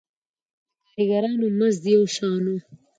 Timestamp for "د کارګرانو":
0.93-1.47